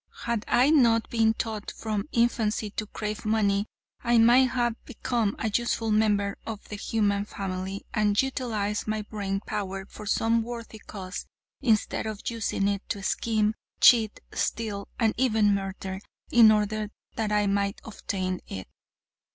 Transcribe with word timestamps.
Had 0.23 0.45
I 0.47 0.71
not 0.71 1.11
been 1.11 1.35
taught 1.35 1.69
from 1.69 2.09
infancy 2.11 2.71
to 2.71 2.87
crave 2.87 3.23
money, 3.23 3.67
I 4.03 4.17
might 4.17 4.49
have 4.49 4.83
become 4.83 5.35
a 5.37 5.51
useful 5.53 5.91
member 5.91 6.39
of 6.43 6.67
the 6.69 6.75
human 6.75 7.25
family, 7.25 7.85
and 7.93 8.19
utilized 8.19 8.87
my 8.87 9.03
brain 9.03 9.41
power 9.45 9.85
for 9.85 10.07
some 10.07 10.41
worthy 10.41 10.79
cause, 10.79 11.27
instead 11.61 12.07
of 12.07 12.23
using 12.31 12.67
it 12.67 12.81
to 12.89 13.03
scheme, 13.03 13.53
cheat, 13.79 14.19
steal, 14.33 14.87
and 14.99 15.13
even 15.17 15.53
murder, 15.53 16.01
in 16.31 16.51
order 16.51 16.89
that 17.15 17.31
I 17.31 17.45
might 17.45 17.79
obtain 17.83 18.39
it. 18.47 18.67